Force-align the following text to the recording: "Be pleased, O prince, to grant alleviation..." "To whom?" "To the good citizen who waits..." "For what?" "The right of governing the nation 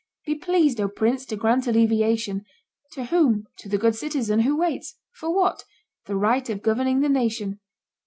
"Be 0.25 0.33
pleased, 0.33 0.81
O 0.81 0.87
prince, 0.89 1.27
to 1.27 1.35
grant 1.35 1.67
alleviation..." 1.67 2.43
"To 2.93 3.05
whom?" 3.05 3.45
"To 3.57 3.69
the 3.69 3.77
good 3.77 3.95
citizen 3.95 4.39
who 4.39 4.57
waits..." 4.57 4.97
"For 5.19 5.31
what?" 5.31 5.63
"The 6.07 6.15
right 6.15 6.49
of 6.49 6.63
governing 6.63 7.01
the 7.01 7.07
nation 7.07 7.59